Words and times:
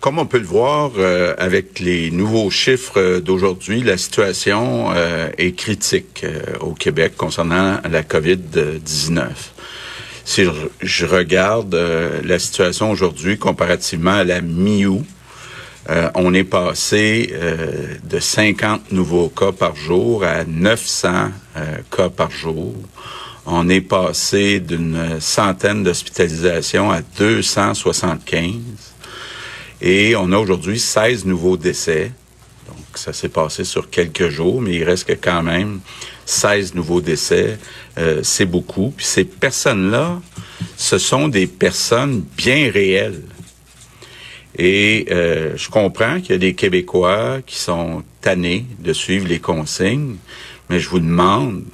Comme 0.00 0.18
on 0.18 0.24
peut 0.24 0.38
le 0.38 0.46
voir 0.46 0.92
euh, 0.96 1.34
avec 1.36 1.78
les 1.78 2.10
nouveaux 2.10 2.48
chiffres 2.48 3.18
d'aujourd'hui, 3.18 3.82
la 3.82 3.98
situation 3.98 4.90
euh, 4.94 5.28
est 5.36 5.52
critique 5.52 6.24
euh, 6.24 6.40
au 6.60 6.72
Québec 6.72 7.18
concernant 7.18 7.78
la 7.88 8.02
COVID-19. 8.02 9.28
Si 10.24 10.46
je, 10.80 11.06
regarde 11.06 11.74
la 11.74 12.38
situation 12.38 12.90
aujourd'hui 12.90 13.36
comparativement 13.36 14.14
à 14.14 14.24
la 14.24 14.40
mi-août, 14.40 15.04
on 16.14 16.32
est 16.34 16.44
passé 16.44 17.34
de 18.04 18.20
50 18.20 18.92
nouveaux 18.92 19.28
cas 19.28 19.50
par 19.50 19.74
jour 19.74 20.22
à 20.22 20.44
900 20.44 21.30
cas 21.90 22.10
par 22.10 22.30
jour. 22.30 22.76
On 23.44 23.68
est 23.68 23.80
passé 23.80 24.60
d'une 24.60 25.18
centaine 25.18 25.82
d'hospitalisations 25.82 26.92
à 26.92 27.00
275. 27.18 28.89
Et 29.82 30.14
on 30.16 30.32
a 30.32 30.38
aujourd'hui 30.38 30.78
16 30.78 31.24
nouveaux 31.24 31.56
décès. 31.56 32.12
Donc, 32.68 32.84
ça 32.94 33.12
s'est 33.12 33.30
passé 33.30 33.64
sur 33.64 33.88
quelques 33.88 34.28
jours, 34.28 34.60
mais 34.60 34.74
il 34.74 34.84
reste 34.84 35.10
quand 35.22 35.42
même 35.42 35.80
16 36.26 36.74
nouveaux 36.74 37.00
décès. 37.00 37.58
Euh, 37.98 38.20
c'est 38.22 38.46
beaucoup. 38.46 38.92
Puis 38.94 39.06
ces 39.06 39.24
personnes-là, 39.24 40.20
ce 40.76 40.98
sont 40.98 41.28
des 41.28 41.46
personnes 41.46 42.24
bien 42.36 42.70
réelles. 42.70 43.22
Et 44.58 45.06
euh, 45.10 45.56
je 45.56 45.70
comprends 45.70 46.20
qu'il 46.20 46.32
y 46.32 46.34
a 46.34 46.38
des 46.38 46.54
Québécois 46.54 47.38
qui 47.46 47.56
sont 47.56 48.02
tannés 48.20 48.66
de 48.80 48.92
suivre 48.92 49.26
les 49.26 49.38
consignes, 49.38 50.16
mais 50.68 50.80
je 50.80 50.88
vous 50.88 51.00
demande, 51.00 51.64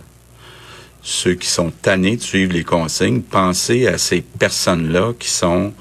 ceux 1.03 1.35
qui 1.35 1.49
sont 1.49 1.71
tannés 1.71 2.17
de 2.17 2.23
suivre 2.23 2.53
les 2.53 2.65
consignes, 2.65 3.23
pensez 3.23 3.87
à 3.87 3.99
ces 3.99 4.21
personnes-là 4.21 5.15
qui 5.19 5.29
sont 5.29 5.73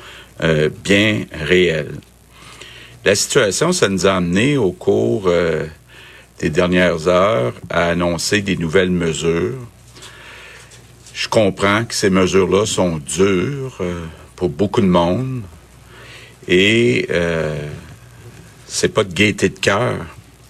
euh, 0.43 0.69
bien 0.83 1.25
réelles. 1.31 1.99
La 3.05 3.13
situation, 3.13 3.71
ça 3.71 3.87
nous 3.87 4.07
a 4.07 4.15
amené 4.15 4.57
au 4.57 4.71
cours 4.71 5.25
euh, 5.27 5.67
des 6.39 6.49
dernières 6.49 7.07
heures 7.07 7.53
à 7.69 7.89
annoncer 7.89 8.41
des 8.41 8.57
nouvelles 8.57 8.89
mesures. 8.89 9.59
Je 11.13 11.27
comprends 11.27 11.85
que 11.85 11.93
ces 11.93 12.09
mesures-là 12.09 12.65
sont 12.65 12.97
dures 12.97 13.77
euh, 13.79 14.03
pour 14.35 14.49
beaucoup 14.49 14.81
de 14.81 14.87
monde 14.87 15.43
et 16.47 17.05
euh, 17.11 17.69
c'est 18.65 18.91
pas 18.91 19.03
de 19.03 19.13
gaieté 19.13 19.49
de 19.49 19.59
cœur 19.59 20.03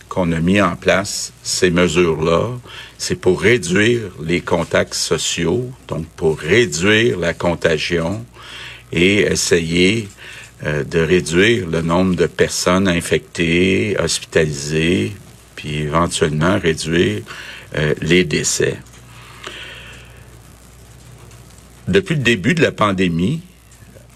qu'on 0.08 0.32
a 0.32 0.40
mis 0.40 0.62
en 0.62 0.78
place 0.78 1.34
ces 1.44 1.72
mesures-là. 1.72 2.52
C'est 2.98 3.20
pour 3.20 3.42
réduire 3.42 4.12
les 4.24 4.40
contacts 4.40 4.94
sociaux, 4.94 5.70
donc 5.90 6.06
pour 6.16 6.40
réduire 6.40 7.20
la 7.20 7.34
contagion 7.34 8.26
et 8.94 9.24
essayer 9.24 10.08
euh, 10.64 10.84
de 10.84 11.00
réduire 11.00 11.68
le 11.68 11.82
nombre 11.82 12.16
de 12.16 12.28
personnes 12.28 12.88
infectées, 12.88 13.98
hospitalisées, 14.00 15.12
puis 15.56 15.80
éventuellement 15.80 16.58
réduire 16.58 17.24
euh, 17.78 17.94
les 18.02 18.24
décès. 18.24 18.78
Depuis 21.88 22.16
le 22.16 22.22
début 22.22 22.54
de 22.54 22.62
la 22.62 22.72
pandémie, 22.72 23.42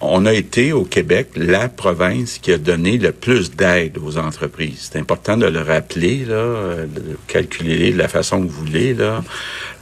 on 0.02 0.26
a 0.26 0.34
été 0.34 0.72
au 0.72 0.86
Québec 0.86 1.32
la 1.36 1.68
province 1.68 2.40
qui 2.40 2.54
a 2.54 2.58
donné 2.58 2.98
le 2.98 3.12
plus 3.12 3.52
d'aide 3.52 3.98
aux 3.98 4.18
entreprises. 4.18 4.90
C'est 4.90 5.00
important 5.00 5.36
de 5.36 5.46
le 5.46 5.62
rappeler, 5.62 6.24
là, 6.24 6.86
de 6.86 7.18
calculer 7.28 7.92
de 7.92 7.98
la 7.98 8.08
façon 8.08 8.42
que 8.42 8.48
vous 8.48 8.66
voulez, 8.66 8.94
là, 8.94 9.24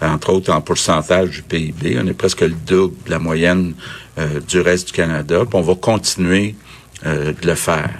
entre 0.01 0.31
autres 0.31 0.51
en 0.51 0.61
pourcentage 0.61 1.29
du 1.29 1.41
PIB. 1.41 1.99
On 2.01 2.07
est 2.07 2.13
presque 2.13 2.41
le 2.41 2.49
double 2.49 2.95
de 3.05 3.11
la 3.11 3.19
moyenne 3.19 3.73
euh, 4.17 4.39
du 4.39 4.59
reste 4.59 4.87
du 4.87 4.93
Canada. 4.93 5.39
Puis 5.39 5.57
on 5.57 5.61
va 5.61 5.75
continuer 5.75 6.55
euh, 7.05 7.33
de 7.39 7.47
le 7.47 7.55
faire. 7.55 7.93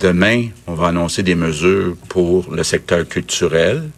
Demain, 0.00 0.48
on 0.66 0.74
va 0.74 0.88
annoncer 0.88 1.22
des 1.22 1.34
mesures 1.34 1.96
pour 2.08 2.52
le 2.52 2.62
secteur 2.64 3.06
culturel. 3.06 3.90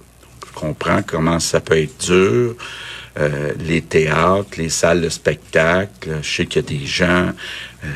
Je 0.47 0.53
comprends 0.59 1.03
comment 1.03 1.41
ça 1.41 1.61
peut 1.61 1.79
être 1.79 2.07
dur. 2.07 2.55
Euh, 3.19 3.53
les 3.59 3.81
théâtres, 3.81 4.59
les 4.59 4.69
salles 4.69 5.01
de 5.01 5.09
spectacle. 5.09 6.19
Je 6.21 6.29
sais 6.29 6.45
qu'il 6.45 6.63
y 6.63 6.65
a 6.67 6.69
des 6.79 6.87
gens, 6.87 7.33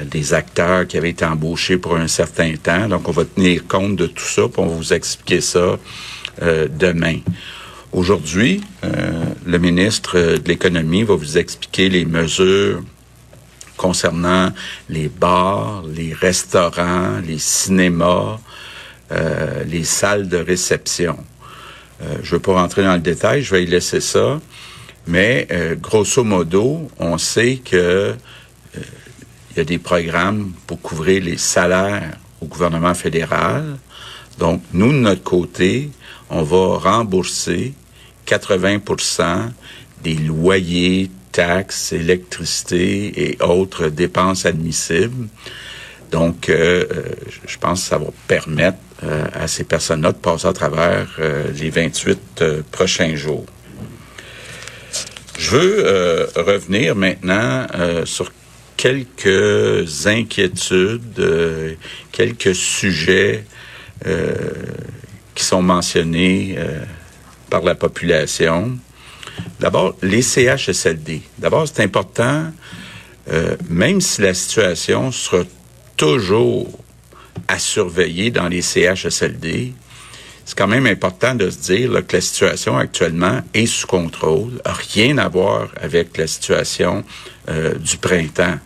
des 0.06 0.32
acteurs 0.32 0.86
qui 0.86 0.96
avaient 0.96 1.10
été 1.10 1.26
embauchés 1.26 1.76
pour 1.76 1.96
un 1.96 2.08
certain 2.08 2.54
temps. 2.56 2.88
Donc, 2.88 3.06
on 3.06 3.12
va 3.12 3.26
tenir 3.26 3.66
compte 3.66 3.96
de 3.96 4.06
tout 4.06 4.24
ça, 4.24 4.42
puis 4.48 4.62
on 4.62 4.66
va 4.66 4.74
vous 4.74 4.92
expliquer 4.94 5.42
ça 5.42 5.78
demain. 6.40 7.18
Aujourd'hui, 7.92 8.60
le 8.82 9.58
ministre 9.58 10.36
de 10.38 10.48
l'Économie 10.48 11.02
va 11.02 11.16
vous 11.16 11.38
expliquer 11.38 11.88
les 11.88 12.04
mesures 12.04 12.82
concernant 13.80 14.52
les 14.90 15.08
bars, 15.08 15.82
les 15.86 16.12
restaurants, 16.12 17.18
les 17.26 17.38
cinémas, 17.38 18.38
euh, 19.10 19.64
les 19.64 19.84
salles 19.84 20.28
de 20.28 20.36
réception. 20.36 21.16
Euh, 22.02 22.16
je 22.22 22.28
ne 22.28 22.36
veux 22.36 22.42
pas 22.42 22.52
rentrer 22.52 22.84
dans 22.84 22.92
le 22.92 23.00
détail, 23.00 23.42
je 23.42 23.52
vais 23.52 23.64
y 23.64 23.66
laisser 23.66 24.00
ça. 24.00 24.38
Mais 25.06 25.48
euh, 25.50 25.74
grosso 25.76 26.22
modo, 26.22 26.90
on 26.98 27.16
sait 27.16 27.56
que 27.56 28.14
il 28.76 29.56
y 29.56 29.60
a 29.60 29.64
des 29.64 29.78
programmes 29.78 30.52
pour 30.66 30.80
couvrir 30.80 31.24
les 31.24 31.38
salaires 31.38 32.18
au 32.40 32.46
gouvernement 32.46 32.94
fédéral. 32.94 33.78
Donc, 34.38 34.62
nous, 34.72 34.92
de 34.92 34.98
notre 34.98 35.24
côté, 35.24 35.90
on 36.28 36.42
va 36.42 36.78
rembourser 36.78 37.74
80 38.30 38.78
des 40.04 40.14
loyers, 40.14 41.10
taxes, 41.32 41.92
électricité 41.92 43.30
et 43.32 43.42
autres 43.42 43.88
dépenses 43.88 44.46
admissibles. 44.46 45.28
Donc, 46.12 46.48
euh, 46.48 46.84
euh, 46.92 47.02
je 47.46 47.58
pense 47.58 47.82
que 47.82 47.88
ça 47.88 47.98
va 47.98 48.06
permettre 48.28 48.78
euh, 49.02 49.26
à 49.32 49.48
ces 49.48 49.64
personnes-là 49.64 50.12
de 50.12 50.18
passer 50.18 50.46
à 50.46 50.52
travers 50.52 51.08
les 51.58 51.70
28 51.70 52.44
prochains 52.70 53.16
jours. 53.16 53.46
Je 55.36 55.50
veux 55.56 56.28
revenir 56.36 56.94
maintenant 56.94 57.66
sur 58.04 58.30
quelques 58.76 60.06
inquiétudes, 60.06 61.78
quelques 62.12 62.54
sujets 62.54 63.44
qui 64.04 65.44
sont 65.44 65.62
mentionnés 65.62 66.58
par 67.50 67.62
la 67.62 67.74
population. 67.74 68.78
D'abord, 69.58 69.96
les 70.02 70.22
CHSLD. 70.22 71.22
D'abord, 71.38 71.66
c'est 71.68 71.82
important, 71.82 72.52
euh, 73.30 73.56
même 73.68 74.00
si 74.00 74.22
la 74.22 74.34
situation 74.34 75.12
sera 75.12 75.42
toujours 75.96 76.68
à 77.48 77.58
surveiller 77.58 78.30
dans 78.30 78.48
les 78.48 78.62
CHSLD, 78.62 79.74
c'est 80.44 80.58
quand 80.58 80.66
même 80.66 80.86
important 80.86 81.34
de 81.34 81.48
se 81.50 81.58
dire 81.58 82.06
que 82.06 82.16
la 82.16 82.20
situation 82.20 82.76
actuellement 82.76 83.40
est 83.54 83.66
sous 83.66 83.86
contrôle, 83.86 84.60
rien 84.64 85.18
à 85.18 85.28
voir 85.28 85.68
avec 85.80 86.16
la 86.16 86.26
situation 86.26 87.04
euh, 87.48 87.74
du 87.74 87.96
printemps. 87.98 88.58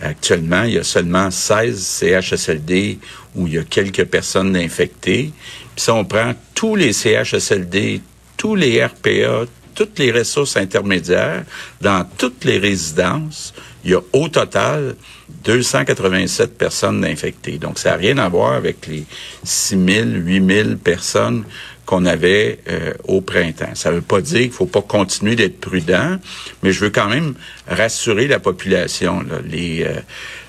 Actuellement, 0.00 0.64
il 0.64 0.74
y 0.74 0.78
a 0.78 0.84
seulement 0.84 1.30
16 1.30 1.78
CHSLD 1.78 2.98
où 3.34 3.46
il 3.46 3.54
y 3.54 3.58
a 3.58 3.62
quelques 3.62 4.06
personnes 4.06 4.56
infectées. 4.56 5.32
Puis 5.74 5.84
si 5.84 5.90
on 5.90 6.04
prend 6.04 6.32
tous 6.54 6.76
les 6.76 6.92
CHSLD, 6.92 8.00
tous 8.42 8.56
les 8.56 8.84
RPA, 8.84 9.44
toutes 9.72 10.00
les 10.00 10.10
ressources 10.10 10.56
intermédiaires, 10.56 11.44
dans 11.80 12.04
toutes 12.18 12.44
les 12.44 12.58
résidences, 12.58 13.54
il 13.84 13.92
y 13.92 13.94
a 13.94 14.00
au 14.12 14.28
total 14.28 14.96
287 15.44 16.58
personnes 16.58 17.04
infectées. 17.04 17.58
Donc, 17.58 17.78
ça 17.78 17.90
n'a 17.90 17.96
rien 17.98 18.18
à 18.18 18.28
voir 18.28 18.54
avec 18.54 18.88
les 18.88 19.04
6 19.44 19.78
000, 19.86 20.06
8 20.26 20.54
000 20.64 20.68
personnes 20.82 21.44
qu'on 21.86 22.04
avait 22.04 22.58
euh, 22.68 22.94
au 23.04 23.20
printemps. 23.20 23.76
Ça 23.76 23.90
ne 23.90 23.96
veut 23.96 24.02
pas 24.02 24.20
dire 24.20 24.40
qu'il 24.40 24.50
faut 24.50 24.66
pas 24.66 24.82
continuer 24.82 25.36
d'être 25.36 25.60
prudent, 25.60 26.18
mais 26.64 26.72
je 26.72 26.80
veux 26.80 26.90
quand 26.90 27.08
même 27.08 27.34
rassurer 27.68 28.26
la 28.26 28.40
population. 28.40 29.24
Les 29.46 29.86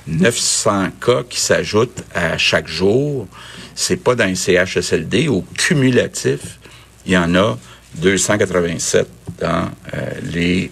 900 0.08 0.72
euh, 0.72 0.88
cas 1.00 1.24
qui 1.30 1.40
s'ajoutent 1.40 2.04
à 2.16 2.40
chaque 2.40 2.68
jour, 2.68 3.28
c'est 3.76 3.98
pas 3.98 4.16
dans 4.16 4.26
les 4.26 4.34
CHSLD. 4.34 5.28
Au 5.28 5.46
cumulatif, 5.56 6.58
il 7.06 7.12
y 7.12 7.18
en 7.18 7.36
a 7.36 7.56
287 7.96 9.08
dans 9.40 9.70
euh, 9.94 10.12
les 10.24 10.72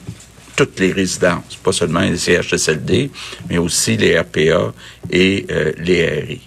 toutes 0.56 0.80
les 0.80 0.92
résidences, 0.92 1.56
pas 1.64 1.72
seulement 1.72 2.02
les 2.02 2.18
CHSLD, 2.18 3.10
mais 3.50 3.58
aussi 3.58 3.98
les 3.98 4.20
RPA 4.20 4.74
et 5.10 5.46
euh, 5.50 5.72
les 5.78 6.08
RI. 6.08 6.42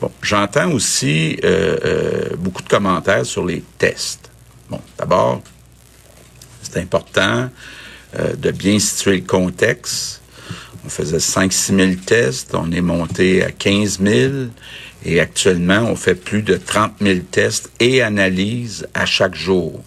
Bon, 0.00 0.10
j'entends 0.20 0.70
aussi 0.72 1.38
euh, 1.44 2.30
beaucoup 2.36 2.62
de 2.62 2.68
commentaires 2.68 3.24
sur 3.24 3.46
les 3.46 3.62
tests. 3.78 4.30
Bon, 4.68 4.80
d'abord, 4.98 5.42
c'est 6.62 6.78
important 6.78 7.48
de 8.36 8.50
bien 8.50 8.78
situer 8.80 9.18
le 9.18 9.26
contexte. 9.26 10.20
On 10.84 10.88
faisait 10.88 11.18
5-6 11.18 11.76
000 11.76 11.92
tests, 12.04 12.54
on 12.54 12.70
est 12.72 12.80
monté 12.80 13.44
à 13.44 13.52
15 13.52 14.00
000 14.02 14.32
et 15.04 15.20
actuellement, 15.20 15.82
on 15.88 15.96
fait 15.96 16.14
plus 16.14 16.42
de 16.42 16.56
30 16.56 16.92
000 17.00 17.20
tests 17.30 17.70
et 17.80 18.02
analyses 18.02 18.86
à 18.94 19.06
chaque 19.06 19.34
jour 19.34 19.82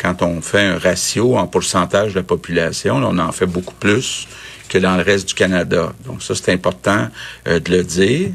quand 0.00 0.22
on 0.22 0.40
fait 0.40 0.62
un 0.62 0.78
ratio 0.78 1.36
en 1.36 1.46
pourcentage 1.46 2.14
de 2.14 2.20
la 2.20 2.22
population, 2.22 2.96
on 2.96 3.18
en 3.18 3.32
fait 3.32 3.46
beaucoup 3.46 3.74
plus 3.74 4.26
que 4.68 4.78
dans 4.78 4.96
le 4.96 5.02
reste 5.02 5.28
du 5.28 5.34
Canada. 5.34 5.92
Donc 6.06 6.22
ça, 6.22 6.34
c'est 6.34 6.52
important 6.52 7.08
euh, 7.46 7.60
de 7.60 7.70
le 7.70 7.84
dire. 7.84 8.30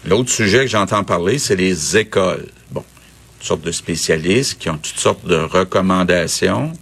L'autre 0.07 0.31
sujet 0.31 0.61
que 0.61 0.69
j'entends 0.69 1.05
parler, 1.05 1.39
c'est 1.39 1.57
les 1.57 1.97
écoles. 1.97 2.47
Bon, 2.71 2.85
toutes 3.39 3.47
sortes 3.47 3.63
de 3.63 3.73
spécialistes 3.73 4.59
qui 4.59 4.71
ont 4.71 4.79
toutes 4.79 4.99
sortes 4.99 5.27
de 5.27 5.37
recommandations. 5.37 6.73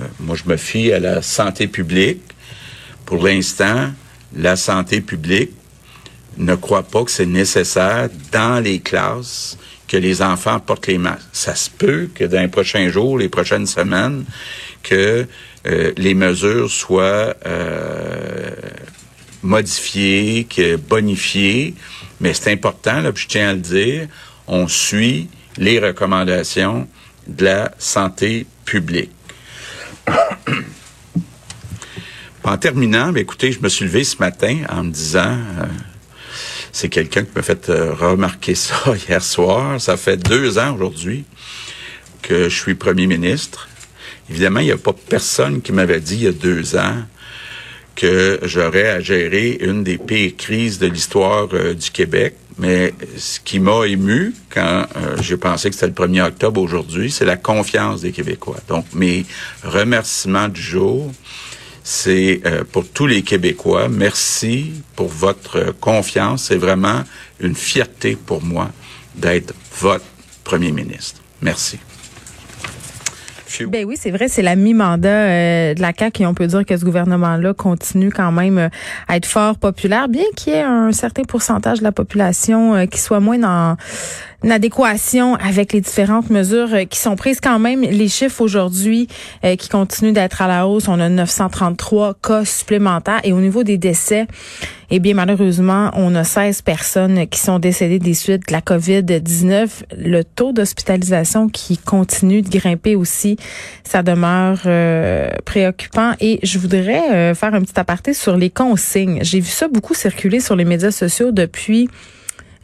Euh, 0.00 0.04
moi, 0.20 0.36
je 0.36 0.48
me 0.48 0.56
fie 0.56 0.92
à 0.92 0.98
la 0.98 1.22
santé 1.22 1.66
publique. 1.66 2.22
Pour 3.04 3.24
l'instant, 3.24 3.92
la 4.36 4.56
santé 4.56 5.00
publique 5.00 5.52
ne 6.36 6.54
croit 6.54 6.82
pas 6.82 7.04
que 7.04 7.10
c'est 7.10 7.26
nécessaire 7.26 8.08
dans 8.32 8.62
les 8.62 8.80
classes 8.80 9.56
que 9.86 9.96
les 9.96 10.22
enfants 10.22 10.58
portent 10.60 10.86
les 10.86 10.98
masques. 10.98 11.28
Ça 11.32 11.54
se 11.54 11.70
peut 11.70 12.08
que 12.14 12.24
dans 12.24 12.40
les 12.40 12.48
prochains 12.48 12.88
jours, 12.88 13.18
les 13.18 13.28
prochaines 13.28 13.66
semaines, 13.66 14.24
que 14.82 15.26
euh, 15.66 15.92
les 15.96 16.14
mesures 16.14 16.70
soient 16.70 17.34
euh, 17.46 18.50
modifiées, 19.42 20.44
que 20.44 20.76
bonifiées, 20.76 21.74
mais 22.20 22.34
c'est 22.34 22.52
important, 22.52 23.00
là, 23.00 23.12
je 23.14 23.26
tiens 23.26 23.50
à 23.50 23.52
le 23.52 23.60
dire, 23.60 24.08
on 24.46 24.66
suit 24.68 25.28
les 25.58 25.78
recommandations 25.78 26.88
de 27.26 27.44
la 27.44 27.74
santé 27.78 28.46
publique. 28.64 29.13
En 32.44 32.58
terminant, 32.58 33.12
mais 33.12 33.22
écoutez, 33.22 33.52
je 33.52 33.60
me 33.60 33.68
suis 33.68 33.84
levé 33.86 34.04
ce 34.04 34.18
matin 34.18 34.58
en 34.68 34.84
me 34.84 34.90
disant, 34.90 35.38
euh, 35.58 35.66
c'est 36.72 36.88
quelqu'un 36.88 37.22
qui 37.24 37.30
m'a 37.34 37.42
fait 37.42 37.68
euh, 37.70 37.94
remarquer 37.94 38.54
ça 38.54 38.74
hier 39.08 39.22
soir. 39.22 39.80
Ça 39.80 39.96
fait 39.96 40.16
deux 40.16 40.58
ans 40.58 40.74
aujourd'hui 40.74 41.24
que 42.22 42.48
je 42.48 42.54
suis 42.54 42.74
premier 42.74 43.06
ministre. 43.06 43.68
Évidemment, 44.30 44.60
il 44.60 44.66
n'y 44.66 44.72
a 44.72 44.78
pas 44.78 44.92
personne 44.92 45.62
qui 45.62 45.72
m'avait 45.72 46.00
dit 46.00 46.16
il 46.16 46.22
y 46.22 46.26
a 46.26 46.32
deux 46.32 46.76
ans 46.76 47.04
que 47.94 48.40
j'aurais 48.42 48.88
à 48.88 49.00
gérer 49.00 49.58
une 49.60 49.84
des 49.84 49.98
pires 49.98 50.36
crises 50.36 50.78
de 50.78 50.86
l'histoire 50.86 51.48
euh, 51.52 51.74
du 51.74 51.90
Québec. 51.90 52.34
Mais 52.58 52.94
ce 53.16 53.40
qui 53.40 53.58
m'a 53.58 53.86
ému 53.86 54.32
quand 54.50 54.86
euh, 54.96 55.16
j'ai 55.20 55.36
pensé 55.36 55.70
que 55.70 55.74
c'était 55.74 55.88
le 55.88 55.92
1er 55.92 56.22
octobre 56.22 56.60
aujourd'hui, 56.60 57.10
c'est 57.10 57.24
la 57.24 57.36
confiance 57.36 58.02
des 58.02 58.12
Québécois. 58.12 58.58
Donc, 58.68 58.86
mes 58.94 59.26
remerciements 59.64 60.48
du 60.48 60.62
jour, 60.62 61.10
c'est 61.82 62.40
euh, 62.46 62.62
pour 62.64 62.88
tous 62.88 63.06
les 63.06 63.22
Québécois. 63.22 63.88
Merci 63.88 64.72
pour 64.94 65.08
votre 65.08 65.74
confiance. 65.80 66.44
C'est 66.44 66.56
vraiment 66.56 67.02
une 67.40 67.56
fierté 67.56 68.16
pour 68.16 68.42
moi 68.42 68.70
d'être 69.16 69.52
votre 69.80 70.04
premier 70.44 70.70
ministre. 70.70 71.20
Merci. 71.42 71.78
Ben 73.62 73.84
oui, 73.84 73.96
c'est 73.98 74.10
vrai, 74.10 74.28
c'est 74.28 74.42
la 74.42 74.56
mi-mandat 74.56 75.08
euh, 75.08 75.74
de 75.74 75.80
la 75.80 75.92
CAQ 75.96 76.22
et 76.22 76.26
on 76.26 76.34
peut 76.34 76.46
dire 76.46 76.64
que 76.64 76.76
ce 76.76 76.84
gouvernement-là 76.84 77.54
continue 77.54 78.10
quand 78.10 78.32
même 78.32 78.58
euh, 78.58 78.68
à 79.08 79.16
être 79.16 79.26
fort 79.26 79.56
populaire, 79.58 80.08
bien 80.08 80.24
qu'il 80.36 80.52
y 80.52 80.56
ait 80.56 80.62
un 80.62 80.92
certain 80.92 81.22
pourcentage 81.22 81.78
de 81.78 81.84
la 81.84 81.92
population 81.92 82.74
euh, 82.74 82.86
qui 82.86 82.98
soit 82.98 83.20
moins 83.20 83.38
dans 83.38 83.76
adéquation 84.50 85.34
avec 85.36 85.72
les 85.72 85.80
différentes 85.80 86.30
mesures 86.30 86.72
euh, 86.72 86.84
qui 86.84 86.98
sont 86.98 87.16
prises 87.16 87.40
quand 87.40 87.58
même. 87.58 87.82
Les 87.82 88.08
chiffres 88.08 88.40
aujourd'hui 88.40 89.08
euh, 89.44 89.56
qui 89.56 89.68
continuent 89.68 90.12
d'être 90.12 90.42
à 90.42 90.48
la 90.48 90.66
hausse, 90.66 90.88
on 90.88 91.00
a 91.00 91.08
933 91.08 92.14
cas 92.22 92.44
supplémentaires 92.44 93.20
et 93.24 93.32
au 93.32 93.40
niveau 93.40 93.64
des 93.64 93.78
décès, 93.78 94.26
eh 94.90 94.98
bien 94.98 95.14
malheureusement, 95.14 95.90
on 95.94 96.14
a 96.14 96.24
16 96.24 96.62
personnes 96.62 97.26
qui 97.26 97.40
sont 97.40 97.58
décédées 97.58 97.98
des 97.98 98.14
suites 98.14 98.48
de 98.48 98.52
la 98.52 98.60
COVID-19. 98.60 99.68
Le 99.96 100.22
taux 100.22 100.52
d'hospitalisation 100.52 101.48
qui 101.48 101.78
continue 101.78 102.42
de 102.42 102.48
grimper 102.48 102.96
aussi, 102.96 103.36
ça 103.84 104.02
demeure 104.02 104.60
euh, 104.66 105.28
préoccupant 105.44 106.12
et 106.20 106.40
je 106.42 106.58
voudrais 106.58 107.34
faire 107.34 107.54
un 107.54 107.60
petit 107.60 107.78
aparté 107.78 108.14
sur 108.14 108.36
les 108.36 108.50
consignes. 108.50 109.18
J'ai 109.22 109.40
vu 109.40 109.50
ça 109.50 109.68
beaucoup 109.68 109.94
circuler 109.94 110.40
sur 110.40 110.56
les 110.56 110.64
médias 110.64 110.90
sociaux 110.90 111.32
depuis 111.32 111.88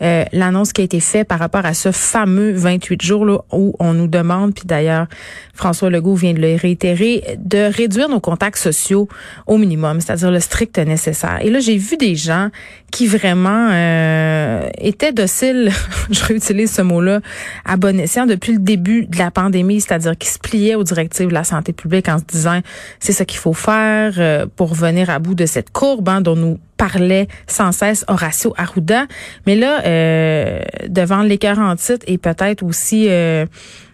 euh, 0.02 0.24
l'annonce 0.32 0.72
qui 0.72 0.80
a 0.80 0.84
été 0.84 1.00
faite 1.00 1.28
par 1.28 1.38
rapport 1.38 1.64
à 1.66 1.74
ce 1.74 1.92
fameux 1.92 2.52
28 2.52 3.02
jours 3.02 3.24
là, 3.24 3.38
où 3.52 3.74
on 3.78 3.92
nous 3.92 4.08
demande, 4.08 4.54
puis 4.54 4.64
d'ailleurs 4.66 5.06
François 5.54 5.90
Legault 5.90 6.14
vient 6.14 6.32
de 6.32 6.40
le 6.40 6.56
réitérer, 6.56 7.36
de 7.38 7.70
réduire 7.70 8.08
nos 8.08 8.20
contacts 8.20 8.58
sociaux 8.58 9.08
au 9.46 9.58
minimum, 9.58 10.00
c'est-à-dire 10.00 10.30
le 10.30 10.40
strict 10.40 10.78
nécessaire. 10.78 11.38
Et 11.42 11.50
là, 11.50 11.60
j'ai 11.60 11.76
vu 11.76 11.96
des 11.96 12.14
gens 12.14 12.48
qui 12.90 13.06
vraiment 13.06 13.68
euh, 13.70 14.68
étaient 14.78 15.12
dociles, 15.12 15.70
je 16.10 16.24
réutilise 16.24 16.72
ce 16.72 16.82
mot-là, 16.82 17.20
à 17.64 17.76
bon 17.76 17.98
escient 18.00 18.26
depuis 18.26 18.52
le 18.52 18.58
début 18.58 19.06
de 19.06 19.18
la 19.18 19.30
pandémie, 19.30 19.80
c'est-à-dire 19.80 20.16
qui 20.16 20.28
se 20.28 20.38
pliaient 20.38 20.74
aux 20.74 20.84
directives 20.84 21.28
de 21.28 21.34
la 21.34 21.44
santé 21.44 21.72
publique 21.72 22.08
en 22.08 22.18
se 22.18 22.24
disant 22.24 22.60
c'est 22.98 23.12
ce 23.12 23.22
qu'il 23.22 23.38
faut 23.38 23.52
faire 23.52 24.14
euh, 24.18 24.46
pour 24.56 24.74
venir 24.74 25.10
à 25.10 25.18
bout 25.18 25.34
de 25.34 25.46
cette 25.46 25.70
courbe 25.70 26.08
hein, 26.08 26.20
dont 26.20 26.36
nous 26.36 26.58
parlait 26.80 27.28
sans 27.46 27.72
cesse 27.72 28.06
Horacio 28.08 28.54
Arruda. 28.56 29.06
Mais 29.46 29.54
là, 29.54 29.82
euh, 29.84 30.60
devant 30.88 31.22
l'écart 31.22 31.58
en 31.58 31.74
et 32.06 32.16
peut-être 32.16 32.62
aussi 32.62 33.06
euh, 33.08 33.44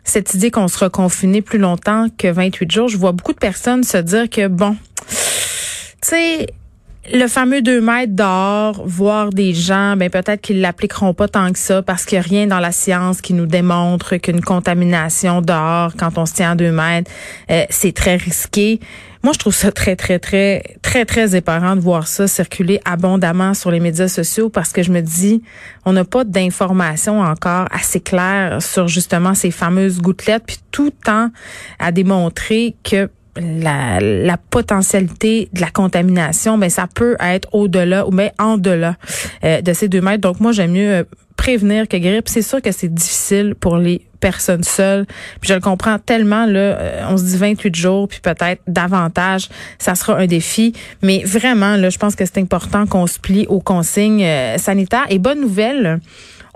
cette 0.04 0.34
idée 0.34 0.52
qu'on 0.52 0.68
sera 0.68 0.88
confiné 0.88 1.42
plus 1.42 1.58
longtemps 1.58 2.06
que 2.16 2.28
28 2.28 2.70
jours, 2.70 2.88
je 2.88 2.96
vois 2.96 3.10
beaucoup 3.10 3.32
de 3.32 3.38
personnes 3.38 3.82
se 3.82 3.98
dire 3.98 4.30
que, 4.30 4.46
bon, 4.46 4.76
tu 5.08 5.16
sais, 6.02 6.46
le 7.12 7.26
fameux 7.26 7.60
2 7.60 7.80
mètres 7.80 8.14
dehors, 8.14 8.86
voir 8.86 9.30
des 9.30 9.52
gens, 9.52 9.96
ben 9.96 10.08
peut-être 10.08 10.40
qu'ils 10.40 10.60
l'appliqueront 10.60 11.12
pas 11.12 11.26
tant 11.26 11.52
que 11.52 11.58
ça 11.58 11.82
parce 11.82 12.04
qu'il 12.04 12.18
n'y 12.18 12.24
a 12.24 12.28
rien 12.28 12.46
dans 12.46 12.60
la 12.60 12.72
science 12.72 13.20
qui 13.20 13.34
nous 13.34 13.46
démontre 13.46 14.16
qu'une 14.16 14.40
contamination 14.40 15.42
dehors, 15.42 15.92
quand 15.96 16.18
on 16.18 16.26
se 16.26 16.34
tient 16.34 16.52
à 16.52 16.54
2 16.54 16.70
mètres, 16.70 17.10
euh, 17.50 17.64
c'est 17.68 17.92
très 17.92 18.16
risqué. 18.16 18.78
Moi, 19.26 19.32
je 19.32 19.40
trouve 19.40 19.56
ça 19.56 19.72
très, 19.72 19.96
très, 19.96 20.20
très, 20.20 20.62
très, 20.82 21.04
très 21.04 21.34
éparant 21.34 21.74
de 21.74 21.80
voir 21.80 22.06
ça 22.06 22.28
circuler 22.28 22.80
abondamment 22.84 23.54
sur 23.54 23.72
les 23.72 23.80
médias 23.80 24.06
sociaux 24.06 24.50
parce 24.50 24.72
que 24.72 24.84
je 24.84 24.92
me 24.92 25.00
dis, 25.00 25.42
on 25.84 25.94
n'a 25.94 26.04
pas 26.04 26.22
d'informations 26.22 27.22
encore 27.22 27.66
assez 27.72 27.98
claires 27.98 28.62
sur 28.62 28.86
justement 28.86 29.34
ces 29.34 29.50
fameuses 29.50 29.98
gouttelettes, 29.98 30.44
puis 30.46 30.58
tout 30.70 30.92
temps 31.04 31.30
à 31.80 31.90
démontrer 31.90 32.76
que 32.84 33.10
la, 33.34 34.36
potentialité 34.48 35.48
de 35.52 35.60
la 35.60 35.72
contamination, 35.72 36.56
ben 36.56 36.70
ça 36.70 36.86
peut 36.86 37.16
être 37.18 37.52
au-delà 37.52 38.06
ou 38.06 38.12
mais 38.12 38.32
en 38.38 38.58
delà 38.58 38.94
euh, 39.42 39.60
de 39.60 39.72
ces 39.72 39.88
deux 39.88 40.00
mètres. 40.00 40.20
Donc 40.20 40.38
moi 40.38 40.52
j'aime 40.52 40.70
mieux 40.70 40.94
euh, 40.94 41.04
prévenir 41.36 41.88
que 41.88 41.96
guérir. 41.96 42.22
c'est 42.26 42.42
sûr 42.42 42.62
que 42.62 42.70
c'est 42.70 42.94
difficile 42.94 43.56
pour 43.58 43.76
les 43.76 44.05
personnes 44.16 44.64
seules. 44.64 45.06
Puis 45.40 45.48
je 45.48 45.54
le 45.54 45.60
comprends 45.60 45.98
tellement 45.98 46.46
là, 46.46 46.58
euh, 46.58 47.02
on 47.08 47.16
se 47.16 47.24
dit 47.24 47.36
28 47.36 47.74
jours 47.74 48.08
puis 48.08 48.20
peut-être 48.20 48.62
davantage, 48.66 49.48
ça 49.78 49.94
sera 49.94 50.16
un 50.16 50.26
défi, 50.26 50.72
mais 51.02 51.22
vraiment 51.24 51.76
là, 51.76 51.90
je 51.90 51.98
pense 51.98 52.14
que 52.14 52.24
c'est 52.24 52.38
important 52.38 52.86
qu'on 52.86 53.06
se 53.06 53.18
plie 53.18 53.46
aux 53.48 53.60
consignes 53.60 54.24
euh, 54.24 54.58
sanitaires 54.58 55.06
et 55.08 55.18
bonne 55.18 55.40
nouvelle 55.40 56.00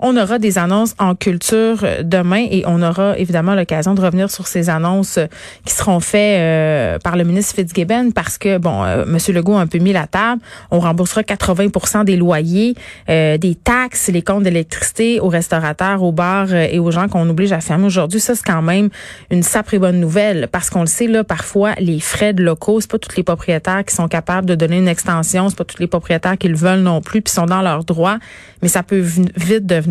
on 0.01 0.17
aura 0.17 0.39
des 0.39 0.57
annonces 0.57 0.95
en 0.99 1.15
culture 1.15 1.79
euh, 1.83 2.03
demain 2.03 2.47
et 2.49 2.63
on 2.65 2.81
aura 2.81 3.17
évidemment 3.17 3.55
l'occasion 3.55 3.93
de 3.93 4.01
revenir 4.01 4.29
sur 4.29 4.47
ces 4.47 4.69
annonces 4.69 5.17
euh, 5.17 5.27
qui 5.65 5.73
seront 5.73 5.99
faites 5.99 6.39
euh, 6.39 6.99
par 6.99 7.15
le 7.15 7.23
ministre 7.23 7.55
Fitzgibbon 7.55 8.11
parce 8.11 8.37
que, 8.37 8.57
bon, 8.57 8.83
euh, 8.83 9.03
M. 9.03 9.17
Legault 9.35 9.55
a 9.55 9.61
un 9.61 9.67
peu 9.67 9.77
mis 9.77 9.93
la 9.93 10.07
table. 10.07 10.41
On 10.71 10.79
remboursera 10.79 11.21
80% 11.21 12.05
des 12.05 12.17
loyers, 12.17 12.75
des 13.07 13.57
taxes, 13.63 14.09
les 14.11 14.21
comptes 14.21 14.43
d'électricité 14.43 15.19
aux 15.19 15.27
restaurateurs, 15.27 16.01
aux 16.03 16.11
bars 16.11 16.53
et 16.53 16.79
aux 16.79 16.91
gens 16.91 17.07
qu'on 17.07 17.29
oblige 17.29 17.51
à 17.51 17.61
fermer 17.61 17.85
aujourd'hui. 17.85 18.19
Ça, 18.19 18.35
c'est 18.35 18.43
quand 18.43 18.61
même 18.61 18.89
une 19.29 19.43
sacrée 19.43 19.79
bonne 19.79 19.99
nouvelle 19.99 20.47
parce 20.51 20.69
qu'on 20.69 20.81
le 20.81 20.87
sait, 20.87 21.07
là, 21.07 21.23
parfois, 21.23 21.73
les 21.79 21.99
frais 21.99 22.33
de 22.33 22.43
locaux, 22.43 22.81
c'est 22.81 22.89
pas 22.89 22.99
tous 22.99 23.15
les 23.17 23.23
propriétaires 23.23 23.83
qui 23.85 23.95
sont 23.95 24.07
capables 24.07 24.47
de 24.47 24.55
donner 24.55 24.77
une 24.77 24.87
extension, 24.87 25.49
c'est 25.49 25.57
pas 25.57 25.65
tous 25.65 25.79
les 25.79 25.87
propriétaires 25.87 26.37
qui 26.37 26.47
le 26.47 26.57
veulent 26.57 26.81
non 26.81 27.01
plus, 27.01 27.21
puis 27.21 27.33
sont 27.33 27.45
dans 27.45 27.61
leurs 27.61 27.83
droits, 27.83 28.17
mais 28.61 28.67
ça 28.67 28.83
peut 28.83 28.99
vite 28.99 29.65
devenir 29.65 29.90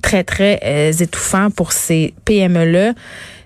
très, 0.00 0.24
très 0.24 0.60
euh, 0.64 0.92
étouffant 0.92 1.50
pour 1.50 1.72
ces 1.72 2.14
PME-là. 2.24 2.92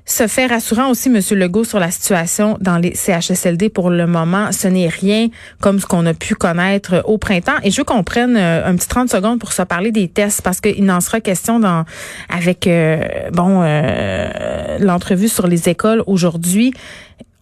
Se 0.06 0.26
fait 0.26 0.46
rassurant 0.46 0.90
aussi, 0.90 1.08
M. 1.08 1.20
Legault, 1.38 1.64
sur 1.64 1.80
la 1.80 1.90
situation 1.90 2.58
dans 2.60 2.76
les 2.76 2.94
CHSLD 2.94 3.70
pour 3.70 3.88
le 3.88 4.06
moment. 4.06 4.52
Ce 4.52 4.68
n'est 4.68 4.88
rien 4.88 5.28
comme 5.60 5.80
ce 5.80 5.86
qu'on 5.86 6.04
a 6.04 6.12
pu 6.12 6.34
connaître 6.34 7.02
au 7.06 7.16
printemps. 7.16 7.56
Et 7.62 7.70
je 7.70 7.78
veux 7.78 7.84
qu'on 7.84 8.04
prenne 8.04 8.36
euh, 8.36 8.66
un 8.66 8.76
petit 8.76 8.88
30 8.88 9.08
secondes 9.08 9.40
pour 9.40 9.52
se 9.52 9.62
parler 9.62 9.92
des 9.92 10.08
tests 10.08 10.42
parce 10.42 10.60
qu'il 10.60 10.84
n'en 10.84 11.00
sera 11.00 11.20
question 11.20 11.58
dans 11.58 11.84
avec 12.28 12.66
euh, 12.66 13.30
bon 13.32 13.62
l'entrevue 14.80 15.28
sur 15.28 15.46
les 15.46 15.70
écoles 15.70 16.02
aujourd'hui. 16.06 16.74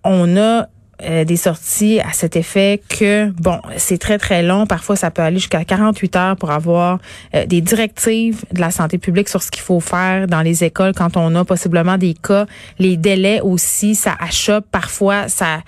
On 0.05 0.37
a 0.37 0.69
euh, 1.05 1.25
des 1.25 1.37
sorties 1.37 2.01
à 2.01 2.13
cet 2.13 2.37
effet 2.37 2.81
que, 2.89 3.31
bon, 3.31 3.61
c'est 3.77 3.99
très, 3.99 4.19
très 4.19 4.43
long. 4.43 4.67
Parfois, 4.67 4.97
ça 4.97 5.11
peut 5.11 5.23
aller 5.23 5.39
jusqu'à 5.39 5.65
48 5.65 6.17
heures 6.17 6.37
pour 6.37 6.51
avoir 6.51 6.99
euh, 7.35 7.45
des 7.47 7.61
directives 7.61 8.45
de 8.53 8.61
la 8.61 8.71
santé 8.71 8.99
publique 8.99 9.29
sur 9.29 9.43
ce 9.43 9.51
qu'il 9.51 9.63
faut 9.63 9.81
faire 9.81 10.27
dans 10.27 10.43
les 10.43 10.65
écoles 10.65 10.93
quand 10.95 11.17
on 11.17 11.35
a 11.35 11.45
possiblement 11.45 11.99
des 11.99 12.15
cas. 12.15 12.47
Les 12.79 12.97
délais 12.97 13.41
aussi, 13.41 13.95
ça 13.95 14.15
achoppe. 14.21 14.67
Parfois, 14.71 15.29
ça 15.29 15.63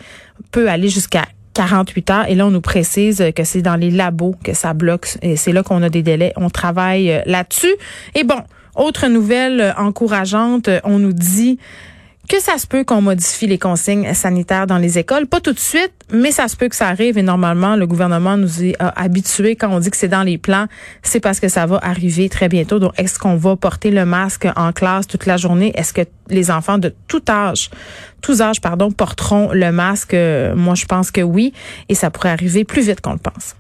peut 0.51 0.69
aller 0.69 0.89
jusqu'à 0.89 1.25
48 1.55 2.11
heures. 2.11 2.29
Et 2.29 2.35
là, 2.35 2.47
on 2.47 2.51
nous 2.51 2.61
précise 2.61 3.25
que 3.35 3.45
c'est 3.45 3.63
dans 3.63 3.77
les 3.77 3.91
labos 3.91 4.35
que 4.43 4.55
ça 4.55 4.75
bloque. 4.75 5.09
Et 5.23 5.37
c'est 5.37 5.53
là 5.53 5.63
qu'on 5.63 5.83
a 5.83 5.89
des 5.89 6.03
délais. 6.03 6.33
On 6.37 6.51
travaille 6.51 7.11
euh, 7.11 7.21
là-dessus. 7.27 7.75
Et 8.15 8.25
bon, 8.25 8.41
autre 8.77 9.09
nouvelle 9.09 9.75
encourageante, 9.79 10.69
on 10.85 10.99
nous 10.99 11.13
dit 11.13 11.59
que 12.29 12.41
ça 12.41 12.59
se 12.59 12.67
peut 12.67 12.85
qu'on 12.85 13.01
modifie 13.01 13.47
les 13.47 13.59
consignes 13.59 14.15
sanitaires 14.15 14.67
dans 14.67 14.79
les 14.79 14.99
écoles. 14.99 15.27
Pas 15.27 15.41
tout 15.41 15.53
de 15.53 15.59
suite, 15.59 15.93
mais 16.13 16.33
ça 16.33 16.49
se 16.49 16.57
peut 16.57 16.69
que 16.69 16.77
ça 16.77 16.89
arrive 16.89 17.19
et 17.19 17.23
normalement, 17.23 17.77
le 17.77 17.87
gouvernement 17.87 18.37
nous 18.37 18.63
est 18.63 18.77
habitués 18.79 19.57
quand 19.57 19.71
on 19.71 19.79
dit 19.79 19.91
que 19.91 19.97
c'est 19.97 20.09
dans 20.09 20.23
les 20.23 20.39
plans, 20.39 20.67
c'est 21.03 21.21
parce 21.21 21.41
que 21.41 21.49
ça 21.49 21.67
va 21.67 21.79
arriver 21.83 22.29
très 22.29 22.49
bientôt. 22.49 22.79
Donc, 22.79 22.93
est-ce 22.99 23.19
qu'on 23.19 23.37
va 23.37 23.57
porter 23.57 23.91
le 23.91 24.05
masque 24.05 24.47
en 24.57 24.73
classe 24.73 25.07
toute 25.07 25.27
la 25.27 25.37
journée? 25.37 25.73
Est-ce 25.75 25.93
que 25.93 26.03
les 26.29 26.51
enfants 26.51 26.79
de 26.79 26.95
tout 27.09 27.23
âge, 27.29 27.71
tous 28.21 28.41
âges, 28.41 28.61
pardon, 28.61 28.91
porteront 28.91 29.51
le 29.53 29.71
masque? 29.71 30.15
Moi, 30.15 30.75
je 30.75 30.87
pense 30.87 31.11
que 31.11 31.21
oui 31.21 31.53
et 31.89 31.95
ça 31.95 32.11
pourrait 32.11 32.31
arriver 32.31 32.65
plus 32.65 32.87
vite 32.87 33.01
qu'on 33.01 33.13
le 33.13 33.19
pense. 33.19 33.55